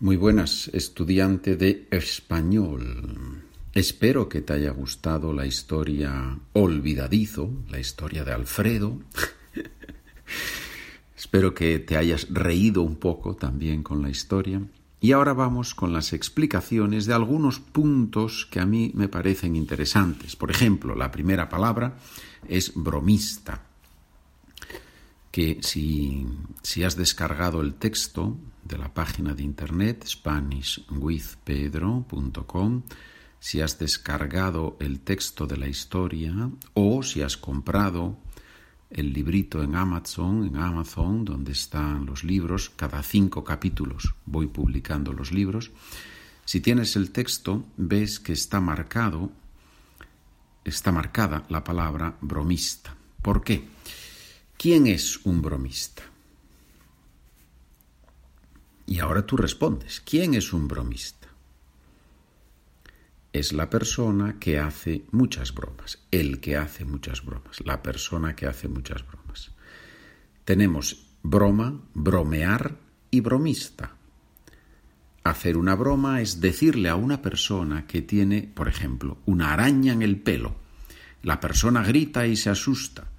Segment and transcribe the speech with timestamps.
[0.00, 3.44] Muy buenas, estudiante de español.
[3.72, 8.98] Espero que te haya gustado la historia Olvidadizo, la historia de Alfredo.
[11.16, 14.62] Espero que te hayas reído un poco también con la historia.
[15.00, 20.34] Y ahora vamos con las explicaciones de algunos puntos que a mí me parecen interesantes.
[20.34, 21.98] Por ejemplo, la primera palabra
[22.48, 23.73] es bromista
[25.34, 26.26] que si,
[26.62, 32.82] si, has descargado el texto de la página de internet SpanishWithPedro.com,
[33.40, 38.16] si has descargado el texto de la historia o si has comprado
[38.90, 45.12] el librito en Amazon, en Amazon, donde están los libros, cada cinco capítulos voy publicando
[45.12, 45.72] los libros.
[46.44, 49.32] Si tienes el texto, ves que está marcado,
[50.64, 52.94] está marcada la palabra bromista.
[53.20, 53.74] ¿Por qué?
[54.64, 56.04] ¿Quién es un bromista?
[58.86, 61.28] Y ahora tú respondes, ¿quién es un bromista?
[63.30, 68.46] Es la persona que hace muchas bromas, el que hace muchas bromas, la persona que
[68.46, 69.50] hace muchas bromas.
[70.46, 72.78] Tenemos broma, bromear
[73.10, 73.94] y bromista.
[75.24, 80.00] Hacer una broma es decirle a una persona que tiene, por ejemplo, una araña en
[80.00, 80.56] el pelo.
[81.22, 83.10] La persona grita y se asusta,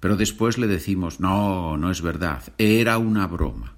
[0.00, 3.74] pero después le decimos, no, no es verdad, era una broma.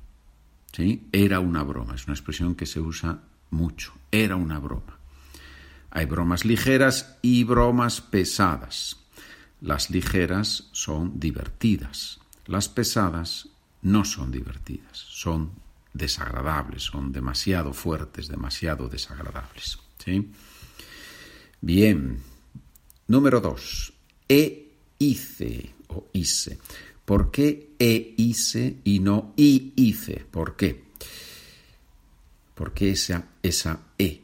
[0.73, 1.07] ¿Sí?
[1.13, 3.21] Era una broma, es una expresión que se usa
[3.51, 4.99] mucho, era una broma.
[5.91, 8.97] Hay bromas ligeras y bromas pesadas.
[9.61, 13.49] Las ligeras son divertidas, las pesadas
[13.83, 15.51] no son divertidas, son
[15.93, 19.79] desagradables, son demasiado fuertes, demasiado desagradables.
[20.03, 20.33] ¿sí?
[21.61, 22.19] Bien,
[23.07, 23.93] número dos,
[24.29, 25.75] e hice
[26.13, 26.59] hice.
[27.05, 30.25] ¿Por qué e hice y no i hice?
[30.31, 30.85] ¿Por qué?
[32.55, 34.23] ¿Por qué esa, esa e?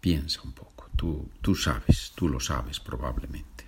[0.00, 3.66] Piensa un poco, tú, tú sabes, tú lo sabes probablemente.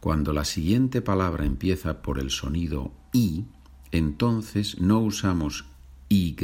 [0.00, 3.44] Cuando la siguiente palabra empieza por el sonido i,
[3.90, 5.66] entonces no usamos
[6.08, 6.36] y,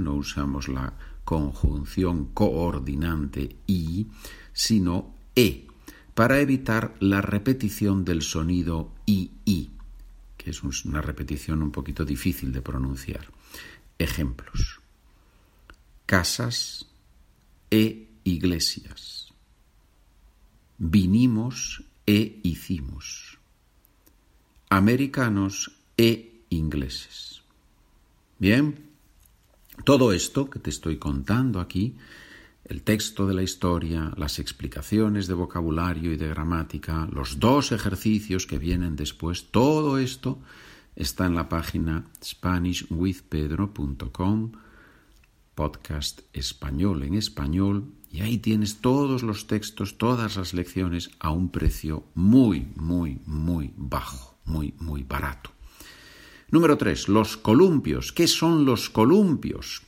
[0.00, 0.94] no usamos la
[1.24, 4.06] conjunción coordinante i,
[4.52, 5.66] sino e
[6.14, 9.70] para evitar la repetición del sonido II,
[10.36, 13.32] que es una repetición un poquito difícil de pronunciar.
[13.98, 14.80] Ejemplos.
[16.06, 16.86] Casas
[17.70, 19.32] e iglesias.
[20.78, 23.38] Vinimos e hicimos.
[24.68, 27.42] Americanos e ingleses.
[28.38, 28.90] Bien,
[29.84, 31.96] todo esto que te estoy contando aquí
[32.64, 38.46] el texto de la historia, las explicaciones de vocabulario y de gramática, los dos ejercicios
[38.46, 40.38] que vienen después, todo esto
[40.94, 44.52] está en la página SpanishWithPedro.com,
[45.54, 51.50] podcast español en español, y ahí tienes todos los textos, todas las lecciones a un
[51.50, 55.50] precio muy, muy, muy bajo, muy, muy barato.
[56.50, 57.08] Número 3.
[57.08, 58.12] Los columpios.
[58.12, 59.82] ¿Qué son los columpios?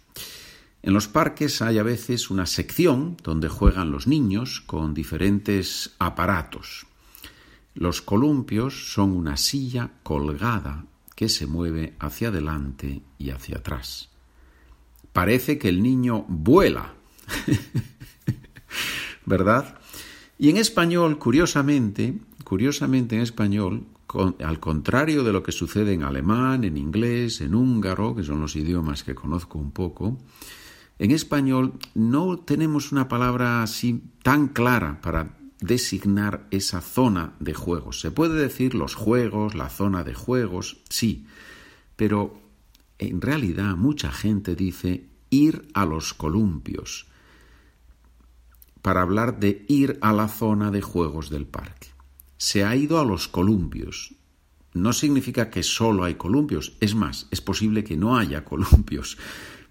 [0.87, 6.85] En los parques hay a veces una sección donde juegan los niños con diferentes aparatos.
[7.75, 10.85] Los columpios son una silla colgada
[11.17, 14.11] que se mueve hacia adelante y hacia atrás.
[15.15, 16.93] Parece que el niño vuela,
[19.25, 19.79] ¿verdad?
[20.39, 23.87] Y en español, curiosamente, curiosamente en español,
[24.39, 28.55] al contrario de lo que sucede en alemán, en inglés, en húngaro, que son los
[28.55, 30.19] idiomas que conozco un poco,
[30.99, 38.01] en español no tenemos una palabra así tan clara para designar esa zona de juegos.
[38.01, 41.27] Se puede decir los juegos, la zona de juegos, sí,
[41.97, 42.41] pero
[42.99, 47.07] en realidad mucha gente dice ir a los columpios
[48.83, 51.89] para hablar de ir a la zona de juegos del parque.
[52.37, 54.15] Se ha ido a los columpios.
[54.75, 59.17] No significa que solo hay columpios, es más, es posible que no haya columpios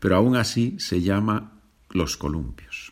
[0.03, 1.61] pero aún así se llama
[1.91, 2.91] los columpios.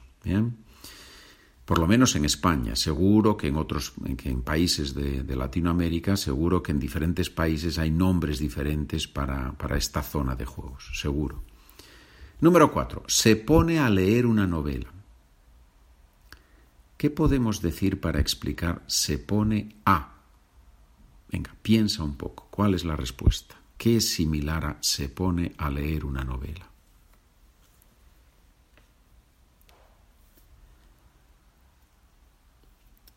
[1.66, 6.72] Por lo menos en España, seguro que en otros en países de, Latinoamérica, seguro que
[6.72, 11.44] en diferentes países hay nombres diferentes para, para esta zona de juegos, seguro.
[12.40, 14.90] Número cuatro, se pone a leer una novela.
[16.96, 20.14] ¿Qué podemos decir para explicar se pone a?
[21.30, 22.48] Venga, piensa un poco.
[22.50, 23.58] ¿Cuál es la respuesta?
[23.78, 26.71] ¿Qué es similar a se pone a leer una novela?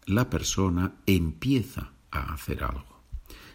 [0.07, 3.03] La persona empieza a hacer algo.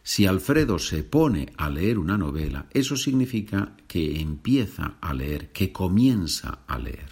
[0.04, 5.72] Si Alfredo se pone a leer una novela, eso significa que empieza a leer, que
[5.72, 7.10] comienza a leer.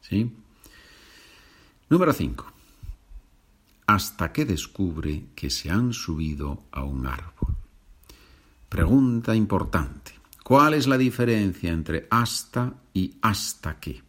[0.00, 0.32] ¿Sí?
[1.88, 2.52] Número 5.
[3.86, 7.54] Hasta que descubre que se han subido a un árbol.
[8.68, 10.12] Pregunta importante.
[10.42, 14.05] ¿Cuál es la diferencia entre hasta y hasta qué?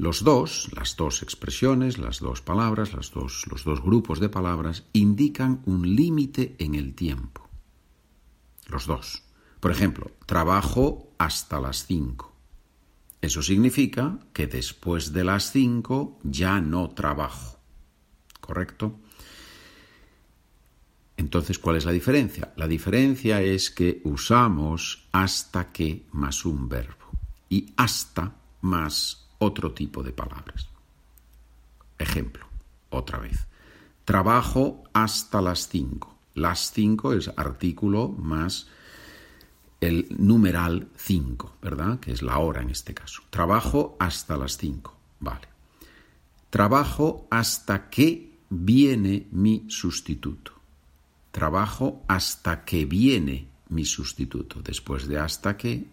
[0.00, 5.60] Los dos, las dos expresiones, las dos palabras, dos, los dos grupos de palabras indican
[5.66, 7.50] un límite en el tiempo.
[8.68, 9.24] Los dos.
[9.60, 12.34] Por ejemplo, trabajo hasta las cinco.
[13.20, 17.58] Eso significa que después de las cinco ya no trabajo.
[18.40, 19.00] ¿Correcto?
[21.18, 22.54] Entonces, ¿cuál es la diferencia?
[22.56, 27.10] La diferencia es que usamos hasta que más un verbo
[27.50, 30.68] y hasta más otro tipo de palabras.
[31.98, 32.46] Ejemplo,
[32.90, 33.46] otra vez.
[34.04, 36.16] Trabajo hasta las cinco.
[36.34, 38.68] Las cinco es artículo más
[39.80, 41.98] el numeral cinco, ¿verdad?
[42.00, 43.22] Que es la hora en este caso.
[43.30, 44.96] Trabajo hasta las cinco.
[45.20, 45.48] Vale.
[46.50, 50.52] Trabajo hasta que viene mi sustituto.
[51.30, 54.60] Trabajo hasta que viene mi sustituto.
[54.60, 55.86] Después de hasta que,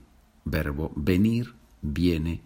[0.43, 2.41] verbo venir, viene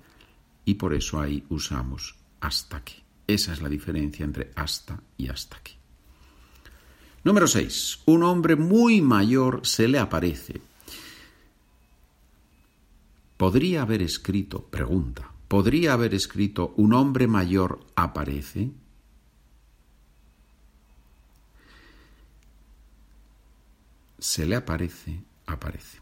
[0.65, 3.01] y por eso ahí usamos hasta aquí.
[3.27, 5.73] Esa es la diferencia entre hasta y hasta aquí.
[7.23, 7.99] Número 6.
[8.07, 10.61] Un hombre muy mayor se le aparece.
[13.37, 18.71] ¿Podría haber escrito, pregunta, ¿podría haber escrito un hombre mayor aparece?
[24.19, 25.99] Se le aparece, aparece.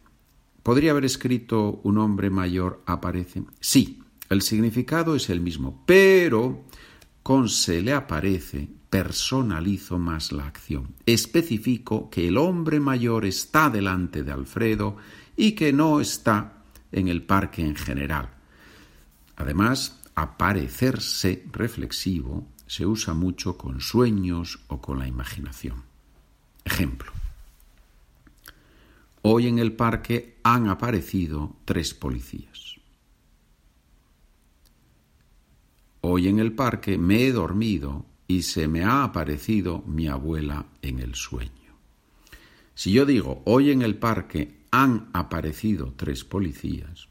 [0.63, 3.43] ¿Podría haber escrito un hombre mayor aparece?
[3.61, 6.63] Sí, el significado es el mismo, pero
[7.23, 10.95] con se le aparece personalizo más la acción.
[11.05, 14.97] Especifico que el hombre mayor está delante de Alfredo
[15.35, 18.29] y que no está en el parque en general.
[19.35, 25.83] Además, aparecerse reflexivo se usa mucho con sueños o con la imaginación.
[26.65, 27.11] Ejemplo.
[29.21, 32.78] Hoy en el parque han aparecido tres policías.
[36.01, 40.99] Hoy en el parque me he dormido y se me ha aparecido mi abuela en
[40.99, 41.51] el sueño.
[42.73, 47.09] Si yo digo, hoy en el parque han aparecido tres policías,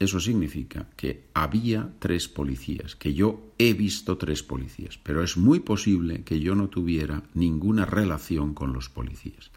[0.00, 5.60] eso significa que había tres policías, que yo he visto tres policías, pero es muy
[5.60, 9.52] posible que yo no tuviera ninguna relación con los policías.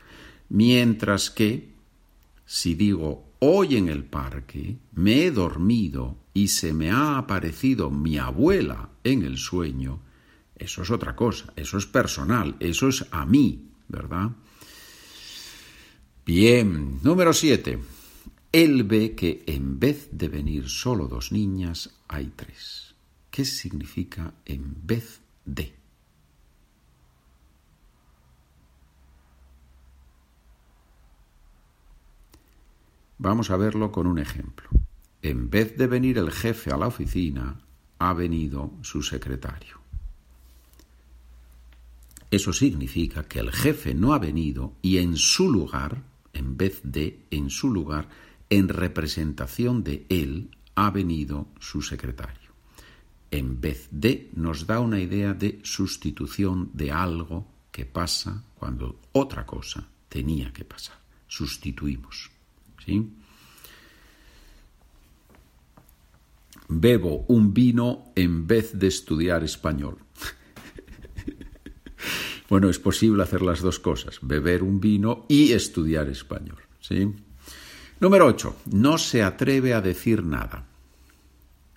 [0.50, 1.69] Mientras que,
[2.45, 8.19] si digo Hoy en el parque me he dormido y se me ha aparecido mi
[8.19, 10.01] abuela en el sueño.
[10.56, 14.30] Eso es otra cosa, eso es personal, eso es a mí, ¿verdad?
[16.28, 17.80] Bien, número siete.
[18.51, 22.94] Él ve que en vez de venir solo dos niñas, hay tres.
[23.31, 25.74] ¿Qué significa en vez de?
[33.18, 34.69] Vamos a verlo con un ejemplo.
[35.21, 37.59] En vez de venir el jefe a la oficina,
[37.99, 39.77] ha venido su secretario.
[42.29, 47.25] Eso significa que el jefe no ha venido y en su lugar, en vez de,
[47.31, 48.09] en su lugar,
[48.50, 52.51] en representación de él, ha venido su secretario.
[53.31, 59.45] En vez de nos da una idea de sustitución de algo que pasa cuando otra
[59.45, 61.00] cosa tenía que pasar.
[61.27, 62.31] Sustituimos.
[66.67, 69.97] Bebo un vino en vez de estudiar español.
[72.50, 76.59] bueno, es posible hacer las dos cosas, beber un vino y estudiar español.
[76.79, 77.13] ¿sí?
[78.00, 78.55] Número 8.
[78.71, 80.65] No se atreve a decir nada.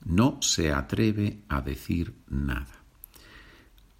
[0.04, 2.82] No se atreve a decir nada.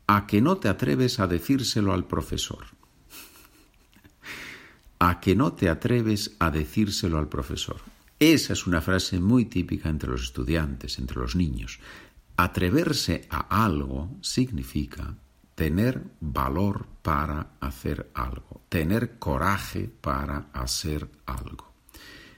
[0.07, 2.65] A que no te atreves a decírselo al profesor
[4.99, 7.81] a que no te atreves a decírselo al profesor.
[8.21, 11.81] Esa es una frase muy típica entre los estudiantes, entre los niños.
[12.37, 15.17] Atreverse a algo significa
[15.55, 21.73] tener valor para hacer algo, tener coraje para hacer algo.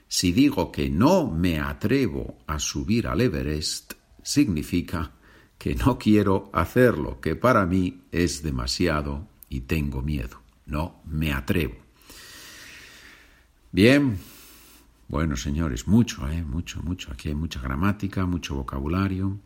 [0.07, 5.11] Si digo que no me atrevo a subir al Everest, significa
[5.57, 10.41] que no quiero hacerlo, que para mí es demasiado y tengo miedo.
[10.65, 11.75] No me atrevo.
[13.71, 14.17] Bien,
[15.07, 16.43] bueno, señores, mucho, ¿eh?
[16.43, 17.11] mucho, mucho.
[17.11, 19.39] Aquí hay mucha gramática, mucho vocabulario.